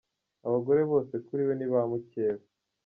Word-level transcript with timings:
Abagore 0.47 0.81
bose 0.91 1.13
kuri 1.25 1.41
we 1.47 1.53
nib 1.55 1.73
a 1.81 1.83
mukeba. 1.91 2.43